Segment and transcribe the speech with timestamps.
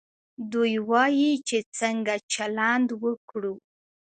[0.51, 3.53] دوی وايي چې څنګه چلند وکړو.